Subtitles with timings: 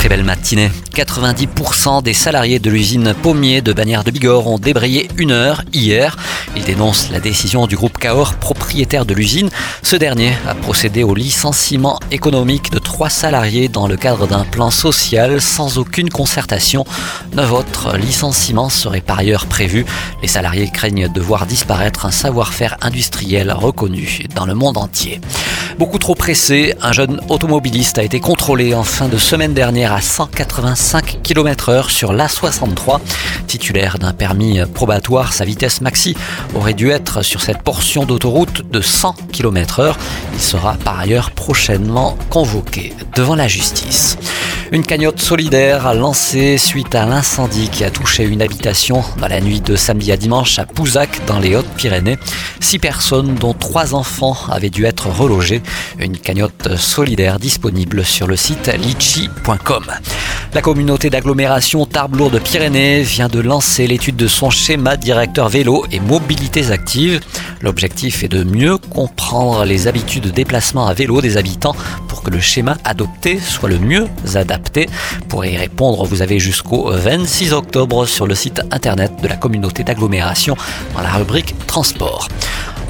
[0.00, 0.70] Très belle matinée.
[0.94, 6.16] 90% des salariés de l'usine Pommier de Bagnères de Bigorre ont débrayé une heure hier.
[6.56, 9.50] Ils dénoncent la décision du groupe Cahors, propriétaire de l'usine.
[9.82, 14.70] Ce dernier a procédé au licenciement économique de trois salariés dans le cadre d'un plan
[14.70, 16.86] social sans aucune concertation.
[17.34, 19.84] Neuf autres licenciements seraient par ailleurs prévus.
[20.22, 25.20] Les salariés craignent de voir disparaître un savoir-faire industriel reconnu dans le monde entier.
[25.80, 30.02] Beaucoup trop pressé, un jeune automobiliste a été contrôlé en fin de semaine dernière à
[30.02, 33.00] 185 km heure sur l'A63.
[33.46, 36.14] Titulaire d'un permis probatoire, sa vitesse maxi
[36.54, 39.98] aurait dû être sur cette portion d'autoroute de 100 km heure.
[40.34, 44.18] Il sera par ailleurs prochainement convoqué devant la justice.
[44.72, 49.40] Une cagnotte solidaire a lancé suite à l'incendie qui a touché une habitation dans la
[49.40, 52.18] nuit de samedi à dimanche à Pouzac dans les Hautes-Pyrénées.
[52.60, 55.60] Six personnes, dont trois enfants, avaient dû être relogées.
[55.98, 59.84] Une cagnotte solidaire disponible sur le site litchi.com.
[60.52, 66.72] La communauté d'agglomération Tarbes-Lourdes-Pyrénées vient de lancer l'étude de son schéma directeur vélo et mobilités
[66.72, 67.20] actives.
[67.60, 71.76] L'objectif est de mieux comprendre les habitudes de déplacement à vélo des habitants
[72.08, 74.88] pour que le schéma adopté soit le mieux adapté.
[75.28, 79.84] Pour y répondre, vous avez jusqu'au 26 octobre sur le site internet de la communauté
[79.84, 80.56] d'agglomération
[80.94, 82.28] dans la rubrique Transport.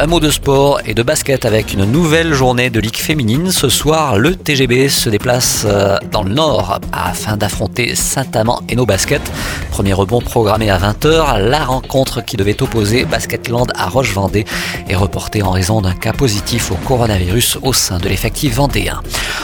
[0.00, 3.50] Un mot de sport et de basket avec une nouvelle journée de Ligue féminine.
[3.50, 8.86] Ce soir, le TGB se déplace euh, dans le nord afin d'affronter Saint-Amand et nos
[8.86, 9.28] baskets.
[9.72, 11.40] Premier rebond programmé à 20h.
[11.40, 14.44] La rencontre qui devait opposer Basketland à Roche-Vendée
[14.88, 19.00] est reportée en raison d'un cas positif au coronavirus au sein de l'effectif vendéen.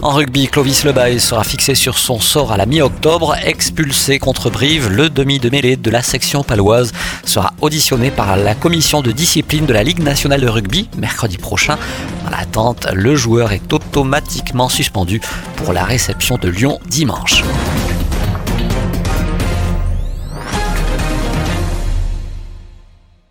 [0.00, 3.34] En rugby, Clovis Lebaille sera fixé sur son sort à la mi-octobre.
[3.42, 6.92] Expulsé contre Brive, le demi de mêlée de la section paloise
[7.24, 11.78] sera auditionné par la commission de discipline de la Ligue nationale de rugby mercredi prochain.
[12.24, 15.20] Dans l'attente, le joueur est automatiquement suspendu
[15.56, 17.42] pour la réception de Lyon dimanche.